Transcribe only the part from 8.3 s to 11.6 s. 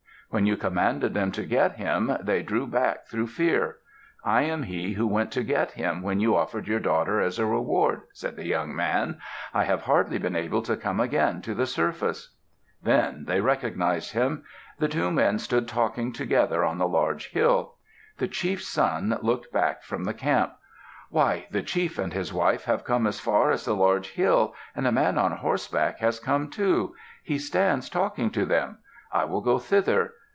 the young man. "I have hardly been able to come again to